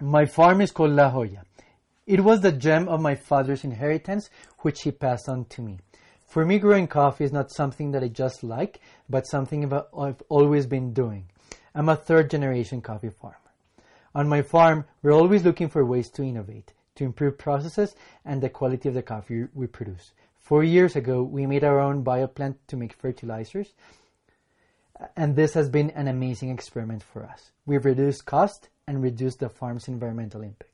My 0.00 0.24
farm 0.24 0.60
is 0.60 0.72
called 0.72 0.90
La 0.90 1.08
Joya. 1.10 1.44
It 2.04 2.24
was 2.24 2.40
the 2.40 2.50
gem 2.50 2.88
of 2.88 3.00
my 3.00 3.14
father's 3.14 3.62
inheritance, 3.62 4.28
which 4.58 4.82
he 4.82 4.90
passed 4.90 5.28
on 5.28 5.44
to 5.46 5.62
me. 5.62 5.78
For 6.26 6.44
me, 6.44 6.58
growing 6.58 6.88
coffee 6.88 7.22
is 7.22 7.32
not 7.32 7.52
something 7.52 7.92
that 7.92 8.02
I 8.02 8.08
just 8.08 8.42
like, 8.42 8.80
but 9.08 9.24
something 9.24 9.72
I've 9.72 10.22
always 10.28 10.66
been 10.66 10.92
doing. 10.92 11.26
I'm 11.76 11.88
a 11.88 11.94
third 11.94 12.28
generation 12.28 12.80
coffee 12.80 13.10
farmer. 13.10 13.36
On 14.16 14.28
my 14.28 14.42
farm, 14.42 14.84
we're 15.02 15.12
always 15.12 15.44
looking 15.44 15.68
for 15.68 15.84
ways 15.84 16.10
to 16.10 16.24
innovate, 16.24 16.72
to 16.96 17.04
improve 17.04 17.38
processes 17.38 17.94
and 18.24 18.42
the 18.42 18.48
quality 18.48 18.88
of 18.88 18.96
the 18.96 19.02
coffee 19.02 19.44
we 19.54 19.68
produce. 19.68 20.12
Four 20.40 20.64
years 20.64 20.96
ago, 20.96 21.22
we 21.22 21.46
made 21.46 21.62
our 21.62 21.78
own 21.78 22.02
bioplant 22.02 22.56
to 22.66 22.76
make 22.76 22.94
fertilizers, 22.94 23.72
and 25.16 25.36
this 25.36 25.54
has 25.54 25.68
been 25.68 25.90
an 25.90 26.08
amazing 26.08 26.50
experiment 26.50 27.04
for 27.04 27.24
us. 27.24 27.52
We've 27.64 27.84
reduced 27.84 28.26
cost 28.26 28.68
and 28.86 29.02
reduce 29.02 29.36
the 29.36 29.48
farm's 29.48 29.88
environmental 29.88 30.42
impact. 30.42 30.73